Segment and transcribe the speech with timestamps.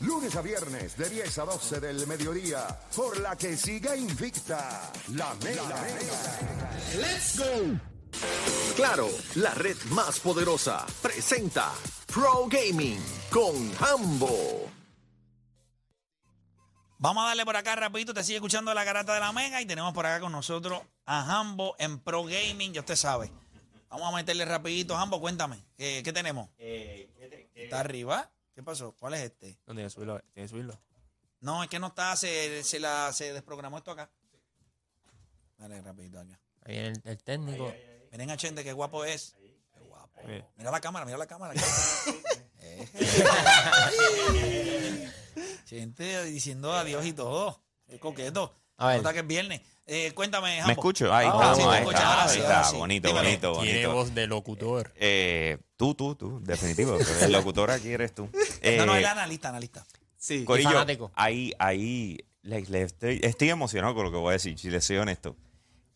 [0.00, 2.66] Lunes a viernes de 10 a 12 del mediodía.
[2.94, 4.92] Por la que siga invicta.
[5.14, 5.86] La Mega.
[6.96, 7.80] ¡Let's go!
[8.76, 11.72] Claro, la red más poderosa presenta
[12.06, 14.70] Pro Gaming con Hambo.
[16.98, 19.66] Vamos a darle por acá rapidito, te sigue escuchando la garata de la Mega y
[19.66, 23.30] tenemos por acá con nosotros a Hambo en Pro Gaming, ya usted sabe.
[23.90, 26.48] Vamos a meterle rapidito, Hambo, cuéntame, ¿qué, qué tenemos?
[26.58, 28.30] ¿Está arriba?
[28.56, 28.92] ¿Qué pasó?
[28.92, 29.58] ¿Cuál es este?
[29.66, 30.18] No, tiene que subirlo.
[30.32, 30.80] Tiene que subirlo.
[31.40, 34.10] No, es que no está, se, se, la, se desprogramó esto acá.
[35.58, 36.40] Dale rapidito acá.
[36.62, 37.70] Ahí el, el técnico.
[38.10, 39.36] Miren a Chente, qué guapo es.
[39.74, 40.22] Qué guapo.
[40.26, 40.48] Mira.
[40.56, 41.52] Mira la cámara, mira la cámara.
[45.66, 47.62] Chente diciendo adiós y todo.
[47.86, 48.56] Qué coqueto.
[48.78, 48.96] A ver.
[48.98, 49.60] Nota que es viernes.
[49.86, 50.66] Eh, cuéntame, Hambo.
[50.66, 51.14] ¿Me escucho?
[51.14, 52.76] Ahí Ah, estamos, sí, te ahí escucho, está, ahora ahí sí, está, ahora sí.
[52.76, 53.24] bonito, Dímelo.
[53.24, 53.94] bonito, Tiene bonito.
[53.94, 54.92] voz de locutor.
[54.96, 56.98] Eh, tú, tú, tú, definitivo.
[57.22, 58.28] El locutor aquí eres tú.
[58.62, 59.86] Eh, No, no, el analista, analista.
[60.18, 60.44] Sí.
[60.44, 61.12] Corillo, fanático.
[61.14, 64.84] ahí, ahí le- le estoy, estoy emocionado con lo que voy a decir, si les
[64.84, 65.36] soy honesto.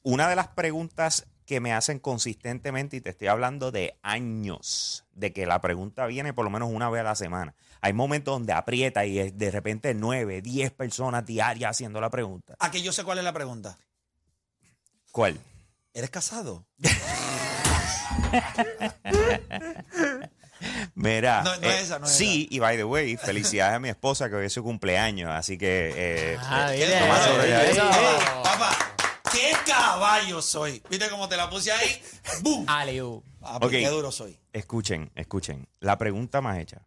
[0.02, 5.32] Una de las preguntas que me hacen consistentemente, y te estoy hablando de años, de
[5.32, 7.56] que la pregunta viene por lo menos una vez a la semana.
[7.80, 12.54] Hay momentos donde aprieta y es de repente nueve, diez personas diarias haciendo la pregunta.
[12.60, 13.76] A que yo sé cuál es la pregunta.
[15.10, 15.40] ¿Cuál?
[15.92, 16.64] ¿Eres casado?
[20.94, 23.80] Mira, No, no eh, es esa, no es sí, y by the way, felicidades a
[23.80, 27.90] mi esposa que hoy es su cumpleaños, así que eh, Ah, eh, Eso.
[28.44, 28.89] Papá,
[29.32, 30.82] ¿qué caballo soy?
[30.90, 32.02] ¿Viste cómo te la puse ahí?
[32.42, 32.64] ¡Bum!
[32.68, 33.22] Aliu.
[33.42, 33.78] Ah, pues Ok.
[33.78, 34.38] qué duro soy.
[34.52, 36.86] escuchen, escuchen, la pregunta más hecha.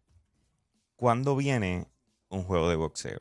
[0.96, 1.86] ¿Cuándo viene
[2.28, 3.20] un juego de boxeo?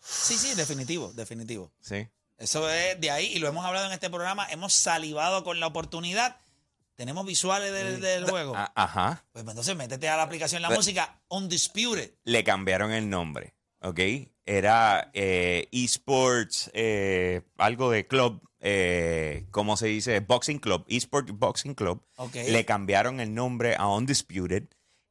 [0.00, 1.72] Sí, sí, definitivo, definitivo.
[1.80, 2.08] ¿Sí?
[2.38, 4.46] Eso es de ahí y lo hemos hablado en este programa.
[4.50, 6.38] Hemos salivado con la oportunidad.
[6.96, 8.54] Tenemos visuales del, del juego.
[8.56, 9.24] A- ajá.
[9.32, 12.12] Pues entonces métete a la aplicación La Pues- Música Undisputed.
[12.24, 14.00] Le cambiaron el nombre, ¿ok?
[14.46, 20.18] Era eh, eSports, eh, algo de club, eh, ¿cómo se dice?
[20.18, 22.02] Boxing Club, eSport Boxing Club.
[22.34, 24.64] Le cambiaron el nombre a Undisputed.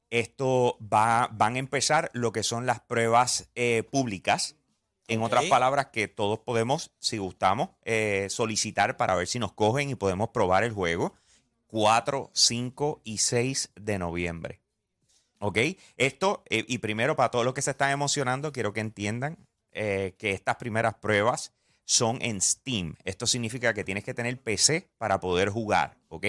[0.09, 4.57] Esto va, van a empezar lo que son las pruebas eh, públicas.
[5.07, 9.89] En otras palabras, que todos podemos, si gustamos, eh, solicitar para ver si nos cogen
[9.89, 11.13] y podemos probar el juego
[11.67, 14.64] 4, 5 y 6 de noviembre.
[15.39, 15.57] ¿Ok?
[15.97, 19.37] Esto, eh, y primero para todos los que se están emocionando, quiero que entiendan
[19.71, 21.53] eh, que estas primeras pruebas
[21.83, 22.95] son en Steam.
[23.03, 26.25] Esto significa que tienes que tener PC para poder jugar, ¿ok?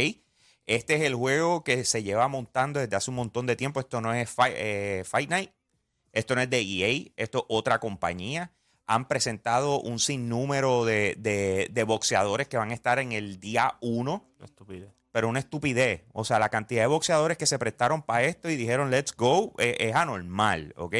[0.66, 3.78] Este es el juego que se lleva montando desde hace un montón de tiempo.
[3.80, 5.50] Esto no es Fight, eh, Fight Night,
[6.12, 8.50] esto no es de EA, esto es otra compañía.
[8.88, 13.76] Han presentado un sinnúmero de, de- de boxeadores que van a estar en el día
[13.80, 14.90] 1 Una estupidez.
[15.16, 16.03] Pero una estupidez.
[16.12, 19.54] O sea, la cantidad de boxeadores que se prestaron para esto y dijeron let's go
[19.59, 20.94] eh, es anormal, ¿ok?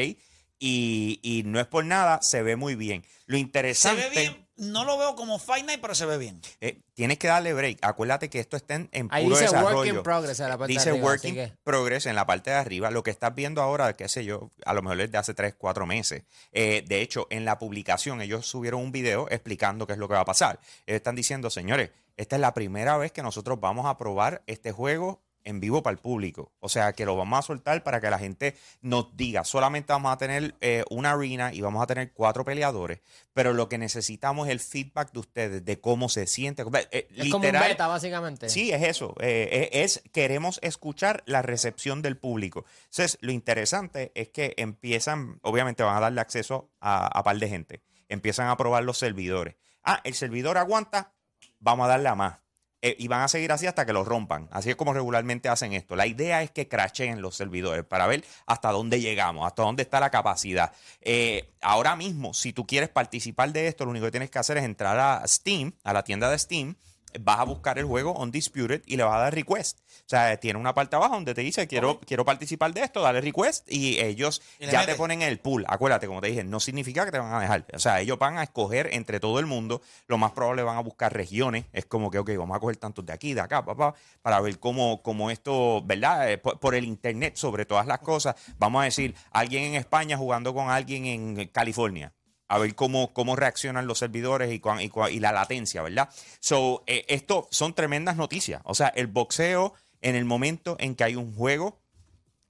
[0.57, 3.05] Y, y no es por nada, se ve muy bien.
[3.27, 4.01] Lo Se interesante.
[4.09, 4.47] ve bien.
[4.55, 6.41] No lo veo como Fight Night, pero se ve bien.
[6.61, 7.77] eh, tienes que darle break.
[7.83, 9.75] Acuérdate que esto está en, en Ahí puro dice desarrollo.
[9.77, 12.25] work in progress en la parte de Dice arriba, work in que- progress en la
[12.25, 12.89] parte de arriba.
[12.89, 15.53] Lo que estás viendo ahora, qué sé yo, a lo mejor es de hace 3,
[15.55, 16.23] 4 meses.
[16.53, 20.15] Eh, de hecho, en la publicación ellos subieron un video explicando qué es lo que
[20.15, 20.59] va a pasar.
[20.87, 24.71] Ellos están diciendo, señores, esta es la primera vez que nosotros vamos a probar este
[24.71, 26.51] juego en vivo para el público.
[26.59, 30.11] O sea, que lo vamos a soltar para que la gente nos diga, solamente vamos
[30.11, 32.99] a tener eh, una arena y vamos a tener cuatro peleadores,
[33.33, 36.63] pero lo que necesitamos es el feedback de ustedes, de cómo se siente.
[36.91, 38.49] Eh, Es como un literal, beta, básicamente.
[38.49, 39.15] Sí, es eso.
[39.21, 42.65] eh, es, es- queremos escuchar la recepción del público.
[42.89, 47.47] Entonces, lo interesante es que empiezan, obviamente van a darle acceso a, a par de
[47.47, 47.81] gente.
[48.09, 49.55] Empiezan a probar los servidores.
[49.81, 51.13] Ah, el servidor aguanta,
[51.59, 52.39] vamos a darle a más.
[52.83, 54.47] Eh, y van a seguir así hasta que lo rompan.
[54.51, 55.95] Así es como regularmente hacen esto.
[55.95, 59.99] La idea es que crasheen los servidores para ver hasta dónde llegamos, hasta dónde está
[59.99, 60.71] la capacidad.
[61.01, 64.57] Eh, ahora mismo, si tú quieres participar de esto, lo único que tienes que hacer
[64.57, 66.75] es entrar a Steam, a la tienda de Steam,
[67.19, 69.79] vas a buscar el juego Undisputed y le vas a dar request.
[69.79, 73.21] O sea, tiene una parte abajo donde te dice, quiero, quiero participar de esto, dale
[73.21, 74.93] request y ellos Y ya mete.
[74.93, 75.65] te ponen el pool.
[75.67, 77.65] Acuérdate, como te dije, no significa que te van a dejar.
[77.73, 79.81] O sea, ellos van a escoger entre todo el mundo.
[80.07, 81.65] Lo más probable van a buscar regiones.
[81.73, 84.59] Es como que, ok, vamos a coger tantos de aquí, de acá, papá, para ver
[84.59, 86.31] cómo, cómo esto, ¿verdad?
[86.31, 88.35] Eh, Por, por el internet, sobre todas las cosas.
[88.57, 92.13] Vamos a decir, alguien en España jugando con alguien en California
[92.47, 96.09] a ver cómo, cómo reaccionan los servidores y, la latencia, ¿verdad?
[96.39, 98.61] So, eh, esto son tremendas noticias.
[98.65, 101.79] O sea, el boxeo, en el momento en que hay un juego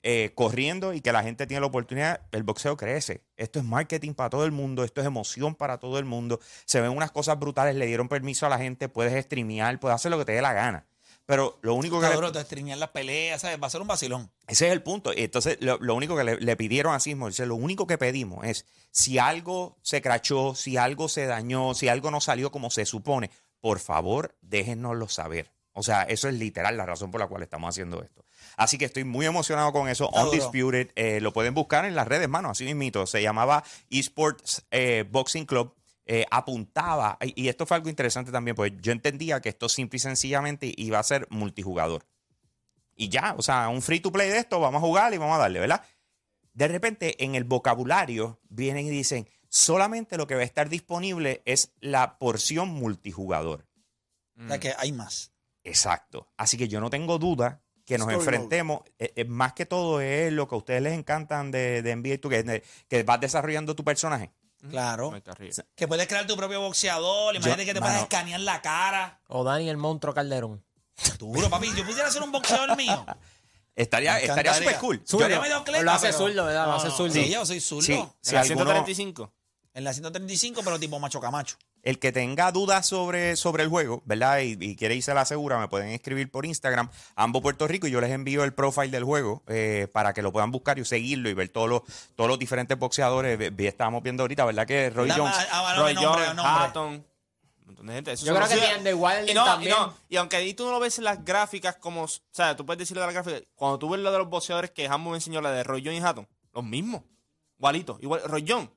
[0.03, 3.23] eh, corriendo y que la gente tiene la oportunidad, el boxeo crece.
[3.35, 6.39] Esto es marketing para todo el mundo, esto es emoción para todo el mundo.
[6.65, 10.11] Se ven unas cosas brutales, le dieron permiso a la gente, puedes streamear, puedes hacer
[10.11, 10.85] lo que te dé la gana.
[11.27, 13.61] Pero lo único que Está le- las peleas, ¿sabes?
[13.61, 14.31] Va a ser un vacilón.
[14.47, 15.11] ese es el punto.
[15.15, 18.45] Entonces, lo, lo único que le, le pidieron así mismo, dice, lo único que pedimos
[18.45, 22.85] es, si algo se crachó, si algo se dañó, si algo no salió como se
[22.85, 23.29] supone,
[23.59, 25.51] por favor, déjennoslo saber.
[25.73, 28.23] O sea, eso es literal la razón por la cual estamos haciendo esto.
[28.55, 30.05] Así que estoy muy emocionado con eso.
[30.05, 30.23] Está.
[30.23, 33.05] Undisputed, eh, lo pueden buscar en las redes, mano, así mismito.
[33.05, 35.73] Se llamaba Esports eh, Boxing Club.
[36.09, 39.97] Eh, apuntaba, y y esto fue algo interesante también, pues yo entendía que esto simple
[39.97, 42.05] y sencillamente iba a ser multijugador.
[42.95, 45.35] Y ya, o sea, un free to play de esto, vamos a jugar y vamos
[45.35, 45.83] a darle, ¿verdad?
[46.53, 51.41] De repente, en el vocabulario vienen y dicen, solamente lo que va a estar disponible
[51.45, 53.67] es la porción multijugador.
[54.39, 55.33] O sea que hay más.
[55.63, 56.31] Exacto.
[56.37, 58.81] Así que yo no tengo duda que nos Story enfrentemos.
[58.97, 62.21] eh, eh, más que todo es lo que a ustedes les encantan de, de NBA
[62.21, 64.31] 2K, que, que vas desarrollando tu personaje.
[64.69, 65.13] Claro.
[65.75, 67.35] Que puedes crear tu propio boxeador.
[67.35, 68.03] Imagínate que te puedes mano.
[68.03, 69.19] escanear la cara.
[69.27, 70.63] O Dani el monstruo Calderón.
[71.19, 71.73] Duro, papi.
[71.75, 73.05] Yo pudiera ser un boxeador mío.
[73.75, 74.53] Estaría Me estaría encantaría.
[74.55, 75.03] súper cool.
[75.05, 76.65] Yo no me doy lo hace pero- zurdo, ¿verdad?
[76.65, 77.13] Lo hace zurdo.
[77.13, 77.81] Sí, yo soy zurdo.
[77.85, 79.33] Sí, ¿En si la alguno- 135?
[79.75, 81.55] En la 135, pero tipo macho camacho.
[81.87, 84.39] El que tenga dudas sobre, sobre el juego, ¿verdad?
[84.39, 87.87] Y, y quiere irse a la segura, me pueden escribir por Instagram, ambos Puerto Rico,
[87.87, 90.83] y yo les envío el profile del juego eh, para que lo puedan buscar y
[90.83, 91.81] seguirlo y ver todos los,
[92.15, 93.39] todos los diferentes boxeadores.
[93.57, 94.67] Estábamos viendo ahorita, ¿verdad?
[94.67, 95.77] Que Roy Dame- Jones.
[95.77, 96.43] Roy nombre, Jones.
[96.45, 97.05] Hatton, un
[97.67, 98.15] montón de gente.
[98.17, 99.71] Yo creo que tienen de Wilder y no, también.
[99.71, 102.03] Y, no, y aunque ahí tú no lo ves en las gráficas como...
[102.03, 103.43] O sea, tú puedes decirle de las gráficas...
[103.55, 106.01] Cuando tú ves lo de los boxeadores que Hambo me enseñó, la de Roy Jones
[106.01, 107.03] y Hatton, los mismos.
[107.57, 107.97] Igualito.
[108.01, 108.69] Igual, Roy Jones,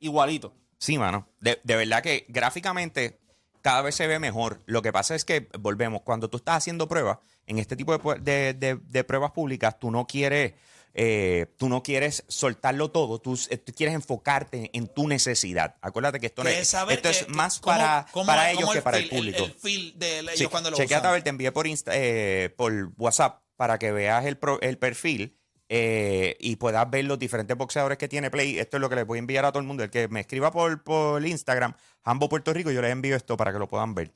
[0.00, 0.52] igualito.
[0.78, 1.28] Sí, mano.
[1.40, 3.18] De, de verdad que gráficamente
[3.62, 4.60] cada vez se ve mejor.
[4.66, 8.54] Lo que pasa es que, volvemos, cuando tú estás haciendo pruebas, en este tipo de,
[8.54, 10.54] de- de- pruebas públicas, tú no quieres...
[10.98, 15.76] eh, tú no quieres soltarlo todo, tú, eh, tú quieres enfocarte en tu necesidad.
[15.82, 18.72] Acuérdate que esto, no es, esto es que- más cómo- para, cómo- para cómo ellos
[18.74, 19.44] que para el feel- público.
[19.44, 21.10] El, feel de ellos Sí, cuando lo chequéate, usan.
[21.10, 24.78] a ver, te envié por, Insta- eh, por WhatsApp para que veas el, pro- el
[24.78, 25.36] perfil
[25.68, 28.58] eh, y puedas ver los diferentes boxeadores que tiene Play.
[28.58, 29.82] Esto es lo que les voy a enviar a todo el mundo.
[29.82, 31.74] El que me escriba por, por Instagram,
[32.04, 34.12] Hambo Puerto Rico, yo les envío esto para que lo puedan ver.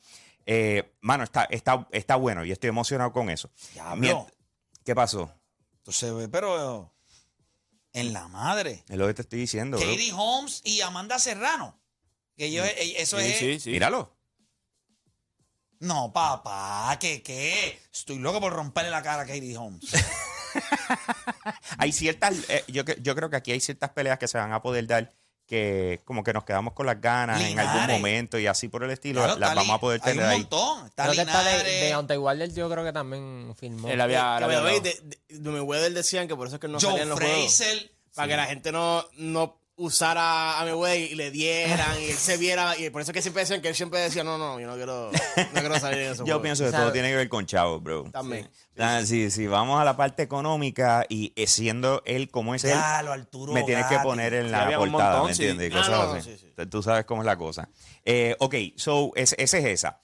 [0.47, 3.51] Eh, mano, está, está, está bueno y estoy emocionado con eso.
[3.75, 4.03] Diablo.
[4.27, 4.33] Mient-
[4.85, 5.33] ¿Qué pasó?
[5.79, 6.93] Entonces, ve, pero
[7.93, 8.85] en la madre.
[8.89, 9.77] Es lo que te estoy diciendo.
[9.79, 9.87] bro.
[9.87, 11.79] Katie Holmes y Amanda Serrano.
[12.37, 13.39] Que ellos, eh, eso Sí, es.
[13.39, 13.71] sí, sí.
[13.71, 14.17] Míralo.
[15.81, 17.81] No, papá, ¿qué qué?
[17.93, 19.81] Estoy loco por romperle la cara a Katie Holmes.
[21.79, 24.53] Hay ciertas, eh, yo, que- yo creo que aquí hay ciertas peleas que se van
[24.53, 25.13] a poder dar
[25.47, 28.91] que como que nos quedamos con las ganas en algún momento y así por el
[28.93, 30.87] estilo, Claro, las vamos a poder Hay tener un montón.
[30.87, 33.89] Está Creo que está de, de Deontay Wilder, yo creo que también filmó.
[33.89, 34.37] Él había...
[34.39, 36.95] Que, él había de, de, de Mayweather decían que por eso es que no salía
[36.99, 37.57] Joe en los juegos.
[37.57, 37.91] Fraser.
[38.15, 42.37] Para que la gente no, no usara a Mayweather y le dieran y él se
[42.37, 42.77] viera.
[42.79, 44.77] Y por eso es que siempre decían que él siempre decía, no, no, yo no
[44.77, 47.29] quiero, no quiero salir en esos Yo pienso que O sea, todo tiene que ver
[47.29, 48.05] con Chavo, bro.
[48.13, 48.51] También.
[49.05, 53.03] Sí, sí, vamos a la parte económica y eh, siendo él como es él, Ya,
[53.03, 55.47] lo Arturo me tienes que poner en la portada, montón, ¿me sí.
[55.47, 55.71] entiendes?
[55.73, 56.31] Y Ah, cosas no, así.
[56.31, 56.47] sí, sí.
[56.49, 57.69] Entonces, Tú sabes cómo es la cosa.
[58.05, 60.01] Eh, ok, so, es- esa es esa.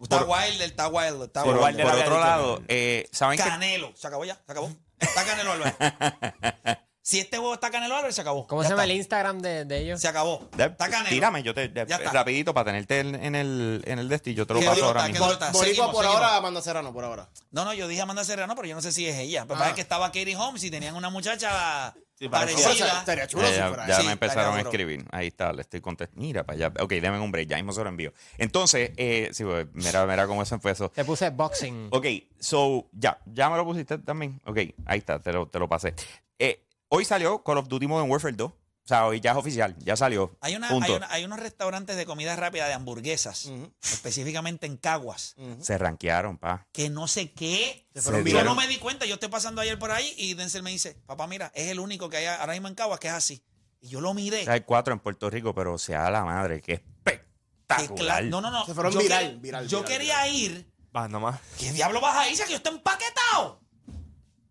[0.00, 1.86] Está Por- Wilder, está Wilder, está Por, Wilder.
[1.86, 3.44] por otro lado, eh, ¿saben qué?
[3.44, 3.92] Canelo.
[3.96, 4.34] ¿Se acabó ya?
[4.44, 4.70] ¿Se acabó?
[4.98, 5.74] Está Canelo Álvarez.
[7.06, 8.46] si este juego está Canelo Álvarez, se acabó.
[8.46, 8.92] ¿Cómo Ya se llama está.
[8.92, 10.00] el Instagram de, de ellos?
[10.00, 10.48] Se acabó.
[10.56, 11.10] De- Está Canelo.
[11.10, 12.10] Tírame, yo te, de- Ya está.
[12.12, 15.06] rapidito para tenerte en, en el, en el destino, yo te lo ¿Qué paso ahora
[15.06, 15.26] mismo.
[15.26, 16.16] Boricua Seguimos, por seguimos.
[16.16, 17.28] ahora, Amanda Serrano por ahora.
[17.50, 19.44] No, no, yo dije Amanda Serrano, pero yo no sé si es ella.
[19.46, 19.68] Pero Ah.
[19.68, 23.00] es que estaba Katie Holmes y tenían una muchacha Sí, parecida.
[23.00, 25.04] estaría chulo Ya, me empezaron a escribir.
[25.10, 26.22] Ahí está, le estoy contestando.
[26.24, 26.72] Mira para allá.
[26.82, 28.14] Ok, denme un break, ya mismo se lo envío.
[28.38, 30.88] Entonces, eh, sí, pues, mira, mira cómo eso empezó.
[30.88, 31.88] Te puse boxing.
[31.90, 32.06] Ok,
[32.40, 34.40] so, ya, ya me lo pusiste también.
[34.46, 35.92] Ok, ahí está, te lo, te lo pasé.
[36.38, 38.50] Eh, hoy salió Call of Duty Modern Warfare 2.
[38.50, 40.36] O sea, hoy ya es oficial, ya salió.
[40.42, 43.50] Hay, una, hay, una- hay unos restaurantes de comida rápida de hamburguesas,
[43.82, 46.66] específicamente en Caguas, Se rankearon, pa.
[46.72, 47.88] que no sé qué.
[47.94, 50.34] Se fueron Se Yo no me di cuenta, yo estoy pasando ayer por ahí y
[50.34, 53.08] Denzel me dice, papá, mira, es el único que hay ahora mismo en Caguas que
[53.08, 53.42] es así.
[53.80, 54.48] Y yo lo miré.
[54.50, 58.24] Hay cuatro en Puerto Rico, pero sea la madre, qué que espectacular.
[58.24, 58.66] no, no, no.
[58.66, 60.70] Se fueron yo viral, viral, Yo viral, quería ir.
[60.94, 61.40] Va, nomás.
[61.58, 62.36] ¿Qué diablo vas a ir?
[62.36, 63.60] Si aquí yo estoy empaquetado.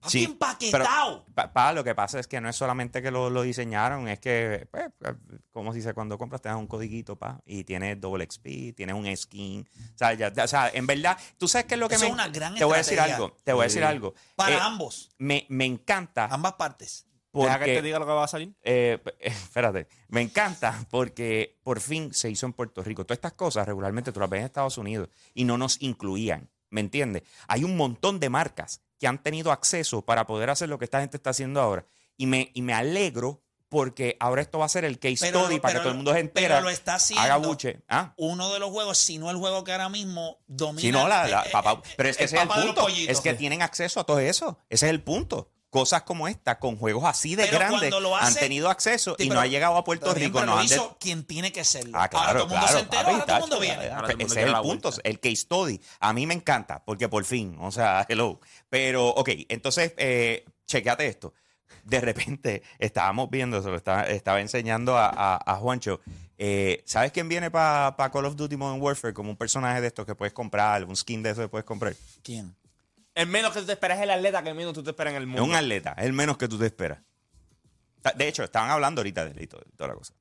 [0.03, 1.25] Papi, Sí, empaquetado.
[1.33, 4.19] Pa, pa, lo que pasa es que no es solamente que lo, lo diseñaron, es
[4.19, 4.85] que, pues,
[5.51, 8.95] como se dice, cuando compras te dan un codiguito, pa, y tienes double XP, tienes
[8.95, 9.61] un skin.
[9.61, 12.09] O sea, ya- o sea, en verdad, tú sabes qué es lo que Eso me...
[12.09, 14.13] es una gran te voy a decir algo, te voy a decir algo.
[14.35, 17.07] Para Eh, ambos, me, me encanta ambas partes.
[17.35, 17.75] Deja que porque...
[17.77, 18.53] te diga lo que va a salir.
[18.61, 23.05] Eh, espérate, me encanta porque por fin se hizo en Puerto Rico.
[23.05, 26.81] Todas estas cosas regularmente tú las ves en Estados Unidos y no nos incluían, ¿me
[26.81, 27.23] entiendes?
[27.47, 31.01] Hay un montón de marcas que han tenido acceso para poder hacer lo que esta
[31.01, 31.85] gente está haciendo ahora
[32.17, 35.55] y me, y me alegro porque ahora esto va a ser el case Pero study
[35.55, 36.47] lo- para que pero todo el mundo se entera.
[36.57, 37.23] pero lo está haciendo.
[37.23, 37.81] Haga buche.
[37.89, 40.81] Ah, Uno de los juegos, si no el juego que ahora mismo domina.
[40.81, 42.87] si no, la, la- eh, papá- eh, pero es que ese es el punto.
[42.87, 44.59] Es que tienen acceso a todo eso.
[44.69, 45.49] Ese es el punto.
[45.73, 49.39] Cosas como esta, con juegos así de Pero grandes, han tenido acceso Sí, y pero-
[49.39, 50.33] no ha llegado a Puerto Rico.
[50.39, 51.97] pero nos lo han de- hizo quien tiene que serlo.
[51.99, 53.89] Ah, claro, ahora todo el mundo claro, se entera, ahora todo el mundo viene.
[53.89, 55.01] Ahora Ese es el punto, vuelta.
[55.09, 55.81] el case study.
[55.99, 58.39] A mí me encanta, porque por fin, o sea, hello.
[58.69, 61.33] Pero, ok, entonces, eh, chequeate esto.
[61.83, 65.99] De repente, estábamos viendo, se lo estaba, estaba enseñando a, a- a Juancho.
[66.37, 70.05] eh, ¿Sabes quién viene para Call of Duty Modern Warfare como un personaje de estos
[70.05, 71.95] que puedes comprar, un skin de eso que puedes comprar?
[72.23, 72.55] ¿Quién?
[73.15, 75.17] El menos que tú te esperas es el atleta que menos tú te esperas en
[75.17, 75.43] el Es mundo.
[75.43, 76.99] un atleta, es el menos que tú te esperas.
[78.15, 80.13] De hecho, estaban hablando ahorita de él y todo- toda la cosa.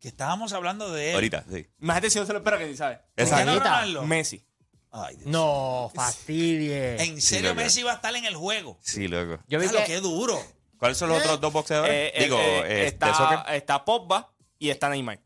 [0.00, 1.14] Que estábamos hablando de él.
[1.14, 1.66] Ahorita, sí.
[1.80, 2.94] Imagínate si no se lo espera que ni sabe.
[3.16, 3.44] Exacto.
[3.44, 4.02] ¿Cristiano Ronaldo?
[4.04, 4.44] Messi.
[4.90, 5.26] Ay, Dios.
[5.28, 7.02] No, fastidie.
[7.02, 7.62] En serio, loco.
[7.62, 8.78] Messi va a estar en el juego.
[8.82, 9.42] Sí, loco.
[9.48, 10.38] Yo vi Claro, que qué duro.
[10.78, 11.94] ¿Cuáles son los otros dos boxeadores?
[11.94, 15.20] Eh, eh, Digo, eh, eh, de está, está Pogba y está Neymar.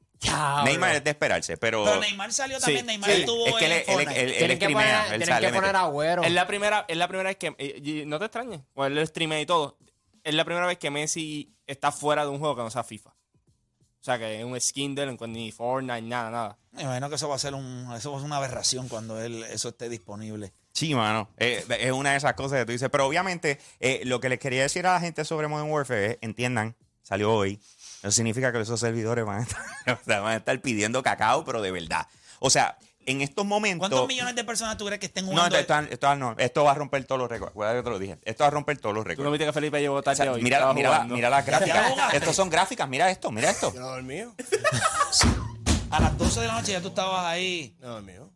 [0.64, 1.84] Neymar es de esperarse, pero.
[1.84, 2.80] Pero Neymar salió también.
[2.80, 3.20] Sí, Neymar sí.
[3.20, 5.46] estuvo es que él, en él- él- él Tienen que streamea, poner, él tienen sale,
[5.48, 6.22] que poner Agüero.
[6.22, 7.54] Es la primera, es la primera vez que.
[7.84, 8.60] y no te extrañes.
[8.74, 9.78] O él streamea y todo.
[10.24, 13.10] Es la primera vez que Messi está fuera de un juego que no sea FIFA.
[13.10, 16.58] O sea, que es un skin de él, ni Fortnite, nada, nada.
[16.72, 19.20] Me imagino que eso va a ser un, eso va a ser una aberración cuando
[19.20, 20.52] él, eso esté disponible.
[20.72, 21.28] Sí, mano.
[21.38, 22.88] Eh, es una de esas cosas que tú dices.
[22.90, 26.18] Pero obviamente, eh, lo que les quería decir a la gente sobre Modern Warfare es,
[26.20, 27.60] entiendan, salió hoy.
[28.06, 29.62] Eso significa que esos servidores van a estar,
[30.00, 32.06] o sea, van a estar pidiendo cacao, pero de verdad.
[32.38, 33.88] O sea, en estos momentos.
[33.88, 35.56] ¿Cuántos millones de personas tú crees que estén No, jugando?
[35.56, 37.50] esto, esto- esto- no, esto va a romper todos los récords.
[37.52, 38.18] Acuérdate que te lo dije.
[38.24, 39.30] Esto va a romper todos los Tú no récords.
[39.32, 40.42] viste que Felipe llegó O tarde sea, hoy.
[40.42, 42.14] mira, mira, la- mira las ¿Ya gráficas.
[42.14, 42.88] Estos son gráficas.
[42.88, 43.72] Mira esto, mira esto.
[43.72, 44.34] Yo no dormido.
[45.90, 47.76] A las 12 de la noche ya tú estabas ahí.
[47.80, 48.30] No dormido.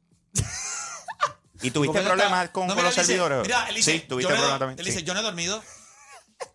[1.62, 3.42] ¿Y tuviste problemas está- con, No, los dice- servidores?
[3.42, 4.78] Mira, él dice, sí, tuviste no problemas también.
[4.78, 4.92] Él Sí.
[4.92, 5.62] dice, yo no he dormido.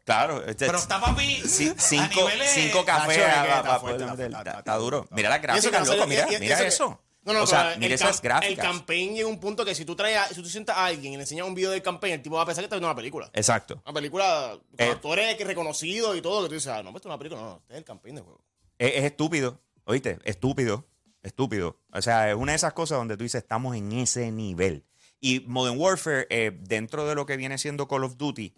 [0.03, 0.45] Claro.
[0.45, 5.07] este- Pero está papi Sí, cinco, niveles- cinco cafés está duro.
[5.11, 6.07] Mira las gráficas, loco.
[6.07, 7.01] Mira, mira eso.
[7.23, 8.51] No, no, o sea, pero mira el, esas gráficas.
[8.51, 11.13] el campaign llega un punto que si tú traes, a- si tú sientas a alguien
[11.13, 12.87] y le enseñas un video del campaign, el tipo va a pensar que está viendo
[12.87, 13.31] una película.
[13.33, 13.81] Exacto.
[13.83, 14.91] Una película con Eh.
[14.91, 17.55] actores reconocidos y todo, que tú dices, ah, no, pues esto es una película, no,
[17.63, 18.41] este es el campaign del juego.
[18.77, 19.59] Es, es estúpido.
[19.85, 20.19] ¿Oíste?
[20.23, 20.85] Estúpido.
[21.23, 21.79] Estúpido.
[21.91, 24.85] O sea, es una de esas cosas donde tú dices, estamos en ese nivel.
[25.19, 28.53] Y Modern Warfare, eh, dentro de lo que viene siendo Call of Duty,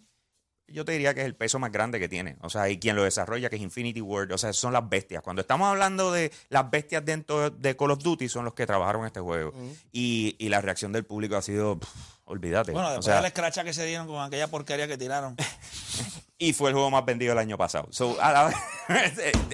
[0.68, 2.36] yo te diría que es el peso más grande que tiene.
[2.42, 5.22] O sea, y quien lo desarrolla, que es Infinity Ward, o sea, son las bestias.
[5.22, 9.04] Cuando estamos hablando de las bestias dentro de Call of Duty, son los que trabajaron
[9.06, 9.52] este juego.
[9.92, 11.88] y, y la reacción del público ha sido, pff,
[12.26, 12.72] olvídate.
[12.72, 15.36] Bueno, O después sea, del escracha que se dieron con aquella porquería que tiraron.
[16.38, 17.88] y fue el juego más vendido el año pasado.
[17.90, 18.62] So, a la-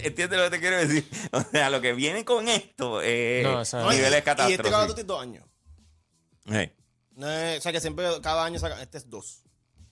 [0.03, 1.09] ¿Entiendes lo que te quiero decir?
[1.33, 3.85] O sea, lo que viene con esto, eh, No, eso no.
[3.85, 4.89] No, y- niveles y, este Call of.
[4.89, 5.45] Duty es dos años.
[6.51, 6.75] Eh.
[7.17, 9.43] No o sea, que siempre, cada año saca, este es dos.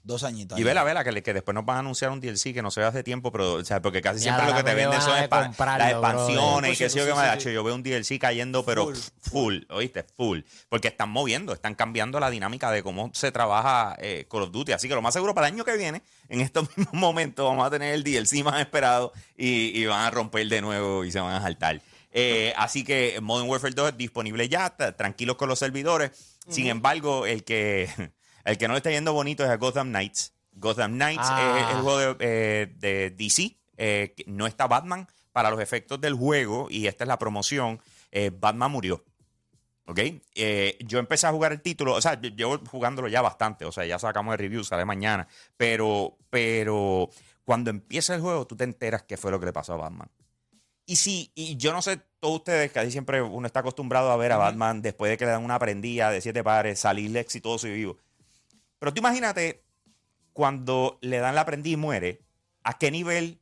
[0.05, 0.59] Dos añitos.
[0.59, 2.71] Y vela, vela, que, le- que después nos van a anunciar un DLC que no
[2.73, 5.01] se ve hace tiempo, pero, o sea, porque casi Ya, siempre lo que te venden
[5.01, 7.25] son a expa- comprarlo, las expansiones y qué sé yo Sí, qué sí, más.
[7.27, 7.55] sí, Hacho, sí.
[7.55, 8.97] Yo veo un DLC cayendo, pero Full.
[9.21, 10.05] full, ¿oíste?
[10.17, 10.41] Full.
[10.69, 14.73] Porque están moviendo, están cambiando la dinámica de cómo se trabaja eh, Call of Duty.
[14.73, 17.65] Así que lo más seguro para el año que viene, en estos mismos momentos, vamos
[17.67, 21.21] a tener el DLC más esperado y, y van a romper de nuevo y se
[21.21, 21.81] van a saltar.
[22.15, 26.11] Eh, así que Modern Warfare 2 es disponible ya, tranquilos con los servidores.
[26.49, 27.89] Sin embargo, el que,
[28.45, 30.33] el que no le está yendo bonito es a Gotham Knights.
[30.53, 31.67] Gotham Knights Ah.
[31.71, 33.57] es el juego de, eh, de DC.
[33.79, 37.81] eh, no está Batman para los efectos del juego y esta es la promoción.
[38.15, 39.03] eh, Batman murió.
[39.87, 39.99] ¿Ok?
[40.85, 43.85] Yo empecé a jugar el título, o sea, yo- llevo jugándolo ya bastante, o sea,
[43.87, 47.09] ya sacamos el review, sale mañana, pero, pero
[47.45, 50.09] cuando empieza el juego tú te enteras qué fue lo que le pasó a Batman.
[50.87, 54.17] Y sí, y yo no sé, todos ustedes, que ahí siempre uno está acostumbrado a
[54.17, 57.67] ver a Batman después de que le dan una prendida de siete pares, salir exitoso
[57.67, 57.99] y vivo.
[58.83, 59.63] Pero tú imagínate
[60.33, 62.21] cuando le dan la prendida y muere,
[62.65, 63.39] a qué nivel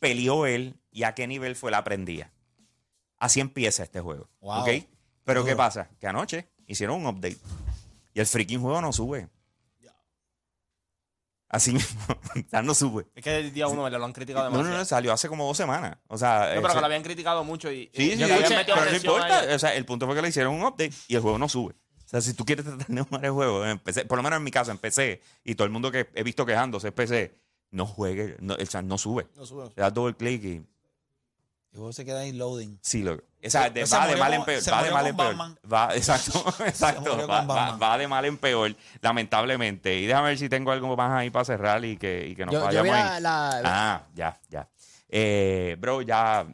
[0.00, 2.32] peleó él y a qué nivel fue la prendida.
[3.18, 4.30] Así empieza este juego.
[4.40, 4.62] Wow.
[4.62, 4.68] ¿ok?
[5.24, 5.90] Pero ¿qué pasa?
[6.00, 7.36] Que anoche hicieron un update
[8.14, 9.28] y el freaking juego no sube.
[11.50, 12.00] Así mismo,
[12.46, 13.08] o sea, no sube.
[13.14, 13.98] Es que el día uno ¿verdad?
[13.98, 14.72] lo han criticado No, demasiado.
[14.72, 15.98] no, no, salió hace como dos semanas.
[16.06, 18.84] O sea, No, pero que lo habían criticado mucho y, Sí, y sí, sí, pero
[18.90, 19.40] no importa.
[19.40, 19.54] ahí.
[19.54, 21.74] O sea, el punto fue que le hicieron un update y el juego no sube.
[22.08, 24.44] O sea, si tú quieres tratar de jugar el juego, empecé, por lo menos en
[24.44, 27.34] mi caso, empecé y todo el mundo que he visto quejándose es PC,
[27.70, 29.26] no juegue, no, o sea, no sube.
[29.36, 29.64] No sube.
[29.76, 30.64] Le das doble clic y El
[31.74, 32.78] juego se queda ahí loading.
[32.80, 34.62] sí, lo, o sea, de- Se va de mal en peor.
[34.62, 35.36] se Va de mal en peor.
[35.70, 37.26] Va, exacto, exacto.
[37.28, 39.94] Va, de mal en peor, lamentablemente.
[39.98, 42.54] Y déjame ver si tengo algo más ahí para cerrar y que, y que nos
[42.54, 43.20] Yo, yo vayamos vi ahí.
[43.20, 44.66] la, la- Ah, ya, ya.
[45.10, 46.46] Eh, bro, ya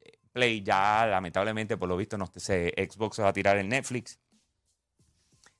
[0.00, 3.68] eh, Play, ya lamentablemente, por lo visto, no, se, Xbox se va a tirar en
[3.68, 4.18] Netflix.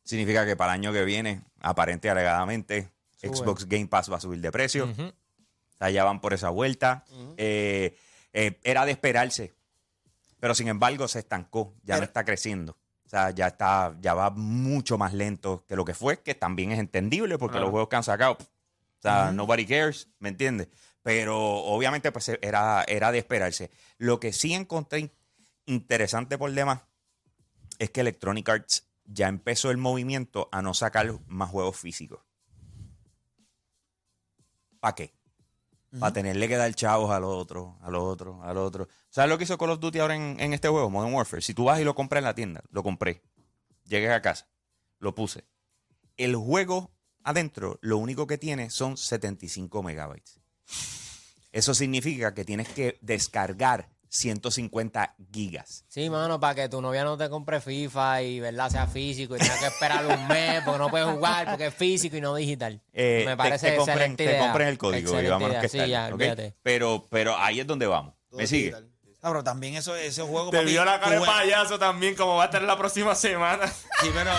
[0.04, 2.90] Significa que para el año que viene, aparente y alegadamente,
[3.20, 3.36] Sube.
[3.36, 4.86] Xbox Game Pass va a subir de precio.
[4.98, 7.04] O sea, ya van por esa vuelta.
[7.36, 7.96] Eh,
[8.32, 9.52] eh, era de esperarse.
[10.40, 12.76] Pero sin embargo se estancó, ya no está creciendo.
[13.06, 16.72] O sea, ya está, ya va mucho más lento que lo que fue, que también
[16.72, 20.68] es entendible porque los juegos que han sacado, o sea, nobody cares, ¿me entiendes?
[21.02, 23.70] Pero obviamente pues era, era de esperarse.
[23.98, 25.12] Lo que sí encontré in-
[25.66, 26.80] interesante por demás
[27.78, 32.20] es que Electronic Arts ya empezó el movimiento a no sacar más juegos físicos.
[34.80, 35.14] ¿Para qué?
[36.00, 38.88] Para tenerle que dar chavos al otro, al otro, al otro.
[39.10, 41.42] ¿Sabes lo que hizo Call of Duty ahora en, en este juego, Modern Warfare?
[41.42, 43.22] Si tú vas y lo compras en la tienda, lo compré.
[43.84, 44.48] Llegué a casa,
[44.98, 45.44] lo puse.
[46.16, 50.40] El juego adentro, lo único que tiene son 75 megabytes.
[51.52, 55.84] Eso significa que tienes que descargar 150 gigas.
[55.88, 59.38] Sí, mano, para que tu novia no te compre FIFA y verdad sea físico y
[59.38, 62.80] tenga que esperar un mes porque no puedes jugar porque es físico y no digital.
[62.92, 64.38] Eh, Me te- parece te, compren, te idea.
[64.40, 66.10] compren el código y Excelente vámonos idea.
[66.38, 66.54] que Sí.
[66.62, 68.14] Pero, pero ahí es donde vamos.
[68.32, 68.74] ¿Me sigue?
[69.24, 70.50] Ah, pero también eso, ese juego.
[70.50, 73.66] Te vio la cara de payaso también, como va a estar la próxima semana.
[74.00, 74.32] Sí, pero,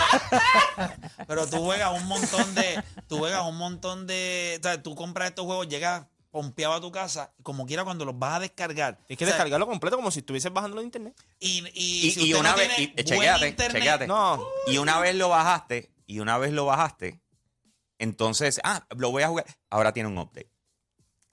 [1.26, 2.82] pero tú juegas un montón de.
[3.08, 4.56] Tú juegas un montón de.
[4.60, 6.04] O sea, tú compras estos juegos, llegas
[6.34, 8.96] pompeado a tu casa, como quiera, cuando los vas a descargar.
[9.06, 11.14] Tienes que o sea, descargarlo completo como si estuvieses bajándolo de internet.
[11.38, 14.06] Y, y, Y, si y una no vez, y- eh, internet, chequéate.
[14.08, 14.44] No.
[14.66, 17.20] Y una vez lo bajaste, y una vez lo bajaste,
[18.00, 19.46] entonces, ah, lo voy a jugar.
[19.70, 20.50] Ahora tiene un update.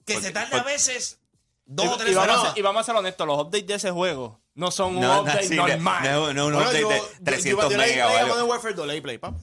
[0.04, 1.18] que Porque- se tarda a veces
[1.64, 2.52] dos Y, o tres y vamos a horas.
[2.52, 5.22] ser, y vamos a ser honestos, los updates de ese juego no son un No,
[5.22, 6.04] update sí, normal.
[6.04, 8.14] no, no, un Bueno, update yo- de yo- 300 yo- yo le- megas o le-
[8.14, 8.34] le- algo.
[8.34, 9.34] Modern Warfare 2, le di play, pap.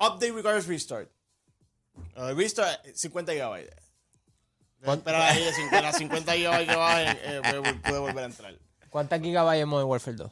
[0.00, 1.10] Update requires restart.
[2.16, 3.74] Uh, restart 50 gigabytes.
[4.94, 8.54] Espera ahí, de 50, las 50 gigabytes que bajen, eh, puede, puede volver a entrar.
[8.90, 10.30] ¿Cuántas gigabytes en Modern Warfare 2?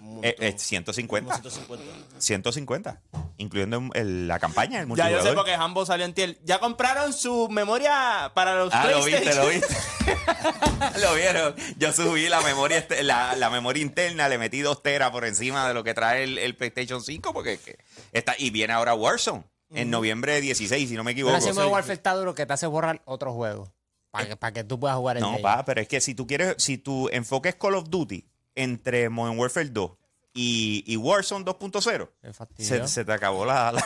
[0.00, 0.58] Un Eh, eh, montón.
[0.58, 1.34] 150.
[1.36, 1.84] 150.
[2.18, 3.00] 150.
[3.36, 5.34] Incluyendo el- la campaña, el Ya yo sé multijugador.
[5.36, 6.38] porque Hambo salió en tiel.
[6.44, 9.76] Ya compraron su memoria para los Ah, lo viste, lo viste.
[11.00, 11.54] lo vieron.
[11.78, 15.66] Yo subí la memoria, este- la, la memoria interna, le metí dos teras por encima
[15.68, 17.78] de lo que trae el, el PlayStation 5, porque es que
[18.12, 21.36] está, y viene ahora Warzone en noviembre 16, si no me equivoco.
[21.40, 21.60] Pero Sí.
[21.60, 23.72] Warfare está duro que te hace borrar otro juego.
[24.10, 25.42] Para que, para que tú puedas jugar el de No, ellos.
[25.42, 29.08] pa, pero es que si tú quieres, si tu enfoque es Call of Duty entre
[29.08, 29.90] Modern Warfare 2
[30.36, 32.68] y, y Warzone 2.0, Qué fastidio.
[32.68, 33.84] se, se te acabó la, la,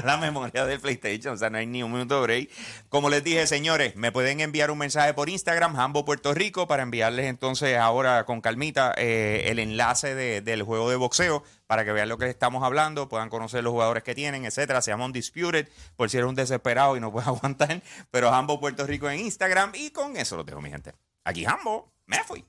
[0.04, 1.34] la memoria del PlayStation.
[1.34, 2.50] O sea, no hay ni un minuto de break.
[2.88, 6.82] Como les dije, señores, me pueden enviar un mensaje por Instagram, Hambo Puerto Rico, para
[6.82, 11.92] enviarles entonces ahora con calmita eh, el enlace de- del juego de boxeo para que
[11.92, 14.82] vean lo que estamos hablando, puedan conocer los jugadores que tienen, etcétera.
[14.82, 17.82] Se llama Undisputed, por si eres un desesperado y no puedes aguantar.
[18.10, 19.70] Pero Hambo Puerto Rico en Instagram.
[19.74, 20.92] Y con eso lo dejo, mi gente.
[21.24, 22.44] Aquí Hambo, me fui.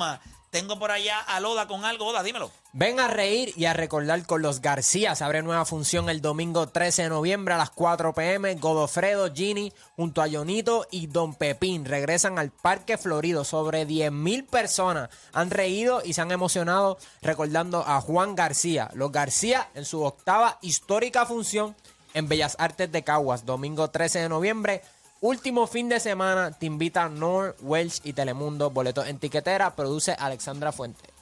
[0.53, 2.05] Tengo por allá a Loda con algo.
[2.05, 2.51] Oda, dímelo.
[2.73, 5.15] Ven a reír y a recordar con los García.
[5.15, 8.53] Se abre nueva función el domingo 13 de noviembre a las 4 pm.
[8.53, 13.45] Godofredo, Gini, junto a Jonito y Don Pepín regresan al Parque Florido.
[13.45, 18.91] Sobre 10.000 personas han reído y se han emocionado recordando a Juan García.
[18.93, 21.75] Los García en su octava histórica función
[22.13, 24.83] en Bellas Artes de Caguas, domingo 13 de noviembre.
[25.23, 28.71] Último fin de semana, te invita Nor, Welsh y Telemundo.
[28.71, 31.13] Boletos en tiquetera, produce Alexandra Fuente.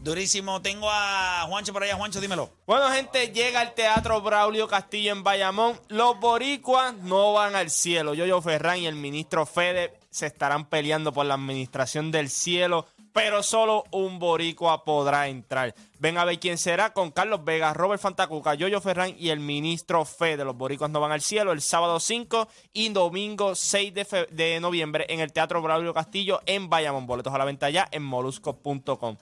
[0.00, 0.60] Durísimo.
[0.60, 1.94] Tengo a Juancho por allá.
[1.94, 2.50] Juancho, dímelo.
[2.66, 5.80] Bueno, gente, llega al Teatro Braulio Castillo en Bayamón.
[5.86, 8.12] Los boricuas no van al cielo.
[8.12, 13.42] Yoyo Ferran y el ministro Fede se estarán peleando por la administración del cielo, pero
[13.42, 15.74] solo un boricua podrá entrar.
[15.98, 20.06] Ven a ver quién será con Carlos Vega, Robert Fantacuca, Yoyo Ferran y el ministro
[20.06, 20.44] Fede.
[20.44, 25.04] Los boricuas no van al cielo el sábado 5 y domingo 6 de, de noviembre
[25.10, 27.06] en el Teatro Braulio Castillo en Bayamón.
[27.06, 29.18] Boletos a la venta ya en molusco.com.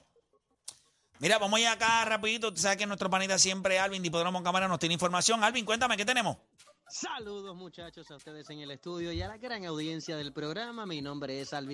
[1.18, 2.54] Mira, vamos ya acá rapidito.
[2.54, 5.42] Tú sabes que nuestro panita siempre, Alvin, de Hipódromo Cámara, nos tiene información.
[5.42, 6.36] Alvin, cuéntame, ¿qué tenemos?
[6.86, 10.84] Saludos muchachos a ustedes en el estudio y a la gran audiencia del programa.
[10.84, 11.72] Mi nombre es Alvin.